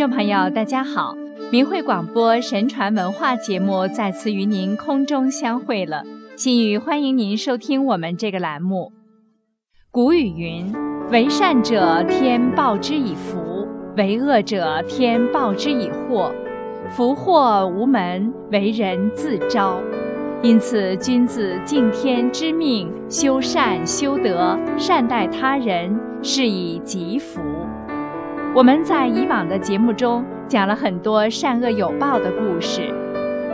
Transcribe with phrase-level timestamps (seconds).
[0.00, 1.14] 众朋友，大家好！
[1.52, 6.04] 明慧广播神传文化节目再次与您空中相会了，
[6.38, 8.92] 心语欢迎您收听我们这个栏目。
[9.90, 10.74] 古语云
[11.12, 16.32] ：“为善者天报之以福，为恶者天报之以祸。
[16.88, 19.82] 福祸无门，为人自招。”
[20.42, 27.42] 因此，君子敬天知命，修善修德，善待他人，是以积福。
[28.52, 32.92] 我们在以往的节目中讲了很多善恶有报的故事。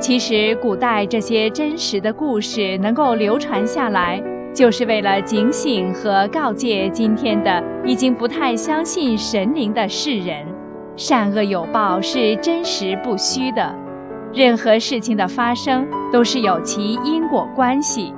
[0.00, 4.22] 其实，古代这些真实的故事能够流传下来，
[4.54, 10.46] 就是为了警醒和告诫今天的已经不太相信神灵的世人：
[10.96, 13.74] 善恶有报是真实不虚的。
[14.32, 18.14] 任何事情的发生都是有其因果关系，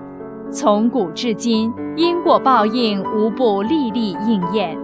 [0.53, 4.79] 从古至今，因果报应无不历历应验。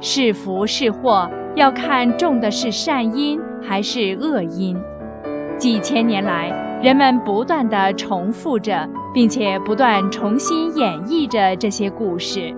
[0.00, 4.76] 是福是祸，要看种的是善因还是恶因。
[5.56, 12.54] 几千年来，人们不断地重复着，并且不断重新演绎着这些故事，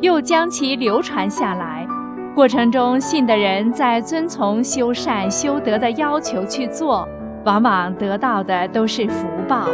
[0.00, 1.86] 又将其流传下来。
[2.34, 7.08] 过程中，信的人在遵从修善修德的要求去做。
[7.44, 9.66] 往往得到的都是福报，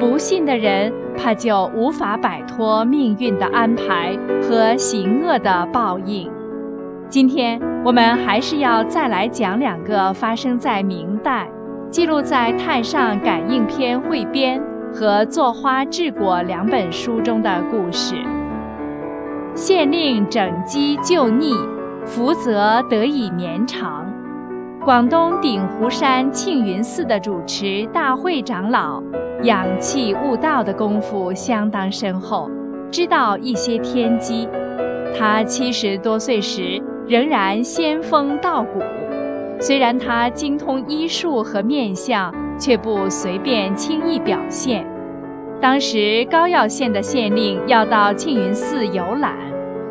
[0.00, 6.30] 不信的人怕就无法摆脱命运的安排和行恶的报应。
[7.12, 11.46] 今天我们还是要再来讲两个发生在明代、
[11.90, 14.58] 记录在《太上感应篇汇编》
[14.94, 18.14] 和《坐花治果》两本书中的故事。
[19.54, 21.52] 县令整机就逆，
[22.06, 24.06] 福泽得以绵长。
[24.82, 29.02] 广东鼎湖山庆云寺的主持大慧长老，
[29.42, 32.50] 养气悟道的功夫相当深厚，
[32.90, 34.48] 知道一些天机。
[35.14, 38.80] 他七十多岁时仍然仙风道骨，
[39.60, 44.86] 虽然他精通医术和面相，却不随便轻易表现。
[45.60, 49.36] 当时高要县的县令要到庆云寺游览，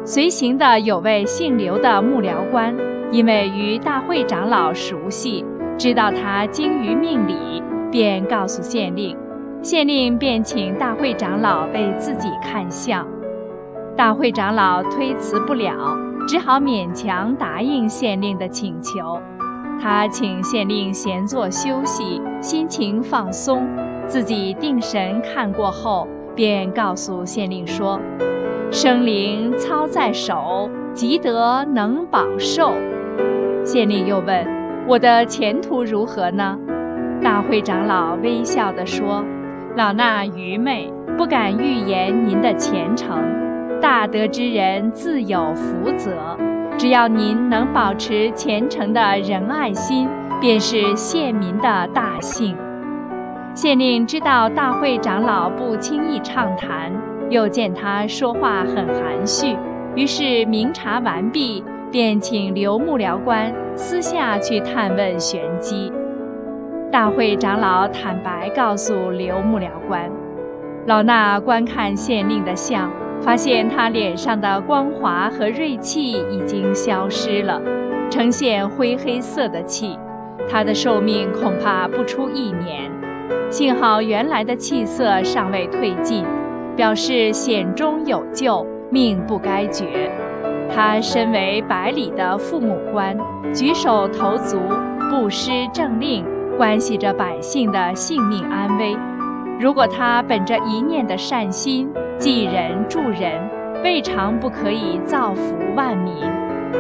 [0.04, 2.76] 随行的有位姓刘的幕僚官。
[3.12, 5.44] 因为与大会长老熟悉，
[5.78, 7.62] 知道他精于命理，
[7.92, 9.18] 便告诉县令。
[9.62, 13.06] 县令便请大会长老为自己看相。
[13.98, 19.22] 大会长老推辞不了，只好勉强答应县令的请求。
[19.82, 23.68] 他请县令闲坐休息，心情放松，
[24.08, 28.00] 自己定神看过后，便告诉县令说
[28.72, 32.74] ：“生灵操在手，积德能保寿。”
[33.66, 34.46] 县令又问
[34.88, 36.60] ：“我的前途如何呢？”
[37.24, 39.26] 大会长老微笑地说
[39.76, 43.41] ：“老衲愚昧，不敢预言您的前程。
[43.82, 46.38] 大德之人自有福泽，
[46.78, 50.08] 只要您能保持虔诚的仁爱心，
[50.40, 52.56] 便是县民的大幸。”
[53.56, 56.94] 县令知道大会长老不轻易畅谈，
[57.30, 59.58] 又见他说话很含蓄，
[59.96, 61.64] 于是明察完毕。
[61.92, 65.92] 便请刘幕僚官私下去探问玄机。
[66.90, 70.10] 大会长老坦白告诉刘幕僚官
[70.88, 72.90] ：“老衲观看县令的相，
[73.22, 77.62] 发现他脸上的光华和锐气已经消失了，
[78.10, 79.98] 呈现灰黑色的气。
[80.50, 82.92] 他的寿命恐怕不出一年。
[83.50, 86.26] 幸好原来的气色尚未退尽，
[86.76, 90.12] 表示险中有救，命不该绝。”
[90.74, 93.18] 他身为百里的父母官，
[93.54, 94.58] 举手投足、
[95.10, 96.26] 不失政令，
[96.58, 98.96] 关系着百姓的性命安危。
[99.62, 103.48] 如果他本着一念的善心，济人助人，
[103.84, 106.16] 未尝不可以造福万民。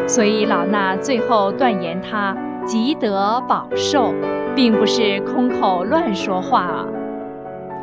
[0.08, 4.12] 所以老衲最后断言他积德保寿，
[4.56, 6.88] 并不是空口乱说话啊。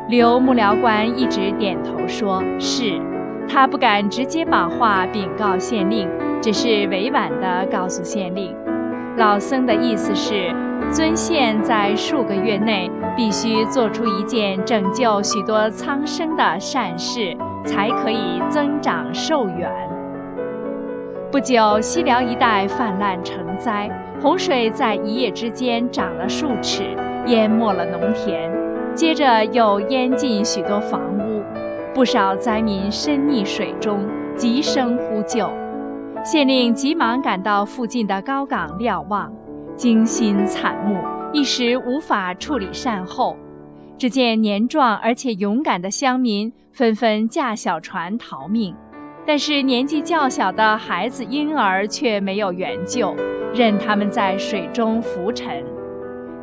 [0.09, 2.99] 刘幕僚官一直点头说是。
[3.47, 6.09] 他不敢直接把话禀告县令，
[6.41, 8.53] 只是委婉地告诉县令，
[9.15, 10.53] 老僧的意思是，
[10.91, 17.35] 尊县在数个月内必须做出一件拯救许多苍生的善事，
[17.65, 19.71] 才可以增长寿元。
[21.31, 23.89] 不久，西辽一带泛滥成灾，
[24.21, 26.83] 洪水在一夜之间涨了数尺，
[27.27, 28.51] 淹没了农田，
[28.95, 31.43] 接着又淹进许多房屋。
[31.93, 35.49] 不少灾民身溺水中，急声呼救。
[36.23, 39.31] 县令急忙赶到附近的高岗瞭望，
[39.75, 40.97] 惊心惨目，
[41.31, 43.37] 一时无法处理善后。
[43.97, 48.75] 只见年壮而且勇敢的乡民纷纷驾小船逃命，
[49.25, 53.15] 但是年纪较小的孩子、婴儿却没有援救，
[53.53, 55.65] 任他们在水中浮沉。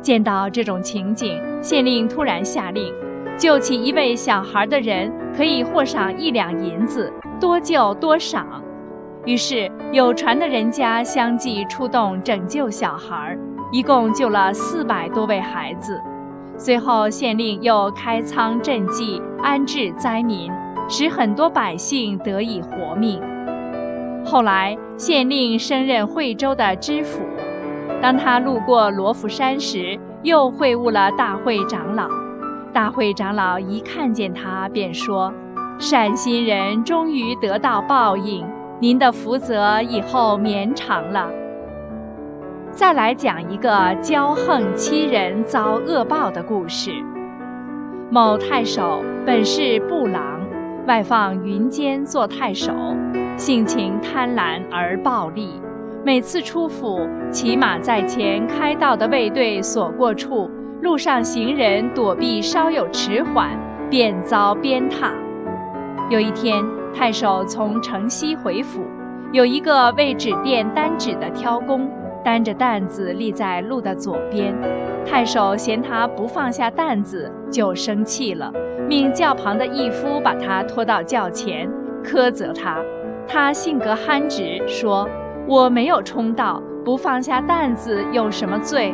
[0.03, 2.93] 见到这种情景，县令突然下令，
[3.37, 8.63] 救起一位小孩的人可以获赏一两银子，多救多赏。
[9.25, 13.35] 于是有船的人家相继出动拯救小孩，
[13.71, 16.01] 一共救了四百多位孩子。
[16.57, 20.51] 随后县令又开仓赈济，安置灾民，
[20.89, 23.21] 使很多百姓得以活命。
[24.25, 27.21] 后来县令升任惠州的知府。
[28.01, 32.07] 当他路过罗浮山时，又会晤了大会长老。
[32.73, 35.33] 大会长老一看见他，便说
[35.79, 38.45] ：“善心人终于得到报应，
[38.79, 41.29] 您的福泽以后绵长了。”
[42.77, 43.71] 再来讲一个
[44.03, 46.91] 骄横欺人遭恶报的故事。
[48.11, 50.41] 某太守本是布郎，
[50.85, 52.71] 外放云间做太守，
[53.35, 55.59] 性情贪婪而暴戾。
[56.05, 56.99] 每次出府，
[57.31, 60.47] 骑马在前，开道的卫队所过处，
[60.83, 63.57] 路上行人躲避稍有迟缓，
[63.89, 65.09] 便遭鞭挞。
[66.11, 66.63] 有一天，
[66.93, 68.81] 太守从城西回府，
[69.31, 71.89] 有一个为纸店担纸的挑工，
[72.27, 74.53] 担着担子立在路的左边。
[75.05, 78.51] 太守嫌他不放下担子，就生气了，
[78.89, 81.71] 命轿旁的义夫把他拖到轿前，
[82.03, 82.83] 苛责他。
[83.29, 85.07] 他性格憨直，说。
[85.47, 88.93] 我没有冲到，不放下担子有什么罪？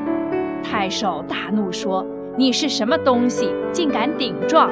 [0.61, 2.05] 太守大怒说
[2.37, 4.69] ：“你是什么东西，竟敢顶撞！”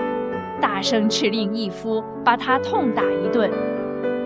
[0.62, 3.50] 大声斥令义夫把他痛打一顿。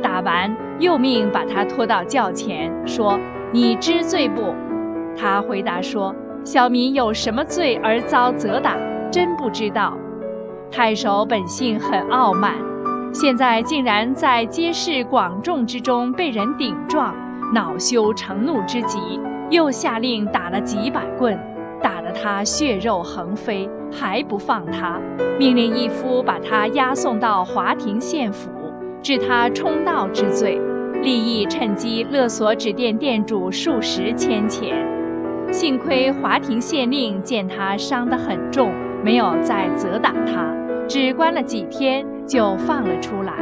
[0.03, 3.17] 打完，又命把他拖到轿前，说
[3.55, 4.53] ：“你知罪不？”
[5.17, 6.13] 他回答说
[6.43, 8.75] ：“小民有什么罪而遭责打？
[9.09, 9.97] 真不知道。”
[10.69, 12.55] 太守本性很傲慢，
[13.13, 17.15] 现在竟然在街市广众之中被人顶撞。
[17.53, 18.99] 恼羞成怒之极，
[19.49, 21.39] 又下令打了几百棍，
[21.81, 24.99] 打得他血肉横飞，还不放他，
[25.39, 28.49] 命令义夫把他押送到华亭县府，
[29.01, 30.59] 治他冲盗之罪，
[31.01, 34.75] 利益趁机勒索纸店店主数十千钱。
[35.51, 38.71] 幸亏华亭县令见他伤得很重，
[39.03, 40.53] 没有再责打他，
[40.87, 43.33] 只关了几天就放了出来。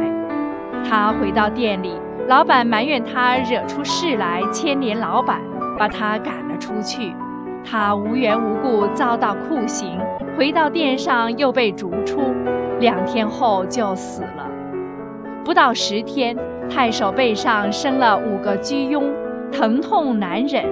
[0.88, 1.92] 他回到店里。
[2.26, 5.42] 老板埋怨他惹出事来牵连老板，
[5.78, 7.12] 把他赶了出去。
[7.62, 10.00] 他无缘无故遭到酷刑，
[10.38, 12.22] 回到店上又被逐出，
[12.80, 14.48] 两天后就死了。
[15.44, 16.34] 不到十天，
[16.70, 19.12] 太守背上生了五个疽痈，
[19.52, 20.64] 疼痛难忍。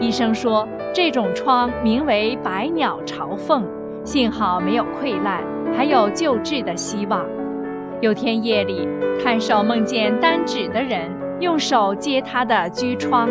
[0.00, 3.64] 医生说这种疮名为百鸟朝凤，
[4.04, 5.42] 幸好没有溃烂，
[5.76, 7.24] 还有救治的希望。
[8.00, 8.88] 有天夜里，
[9.22, 11.10] 太守梦见担纸的人
[11.40, 13.28] 用手接他的疽疮，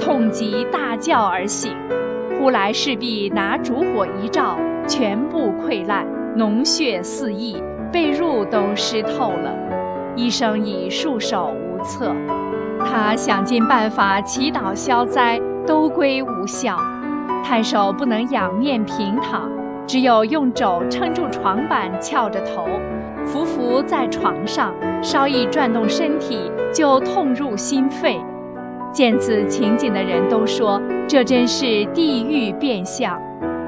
[0.00, 1.72] 痛极大叫而醒。
[2.38, 9.65] 忽来侍婢拿烛火一照，全部溃烂，脓血四溢，被褥都湿透了。
[10.16, 12.12] 医生已束手无策，
[12.84, 16.78] 他想尽办法祈祷消灾，都归无效。
[17.44, 19.50] 太守不能仰面平躺，
[19.86, 22.66] 只有用肘撑住床板，翘着头。
[23.26, 24.72] 伏伏在床上，
[25.02, 28.20] 稍一转动身体，就痛入心肺。
[28.92, 33.20] 见此情景的人都说，这真是地狱变相。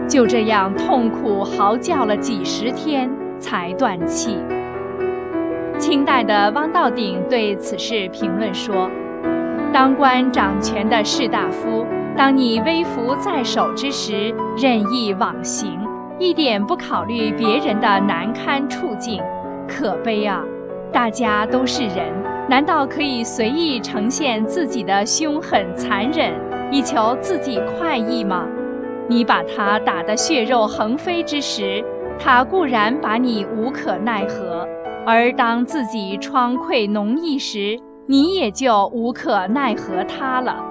[0.08, 4.38] 就这样痛苦嚎叫了几十天，才断气。
[5.78, 8.90] 清代的汪道鼎对此事评论说
[9.72, 15.78] ：“当官掌权的士大夫，当你威服在手之时，任意妄行，
[16.18, 19.22] 一点不考虑别人的难堪处境。”
[19.68, 20.42] 可悲啊！
[20.90, 22.06] 大家都是人，
[22.48, 26.32] 难道可以随意呈现自己的凶狠残忍，
[26.72, 28.46] 以求自己快意吗？
[29.08, 31.84] 你把他打得血肉横飞之时，
[32.18, 34.57] 他固然把你无可奈何；
[35.10, 40.62] 而当自己疮溃脓溢时，你也就无可奈何他了。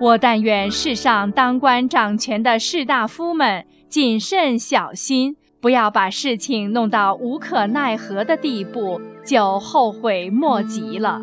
[0.00, 5.36] 我但愿世上当官掌权的士大夫们谨慎小心。
[5.60, 11.20] 不要把事情弄到无可奈何的地步，就后悔莫及了。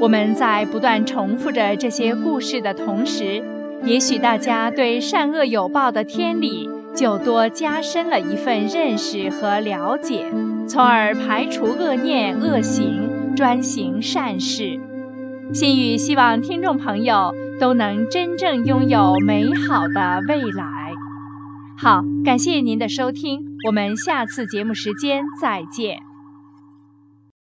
[0.00, 3.44] 我们在不断重复着这些故事的同时，
[3.84, 10.26] 也许大家对善恶有报的天理就多加深了一份认识和了解，
[10.66, 14.80] 从而排除恶念恶行，专行善事。
[15.52, 20.92] 心语希望听众朋友都能真正拥有美好的未来。
[21.76, 26.07] 好，感谢您的收听，我们下次节目时间再见。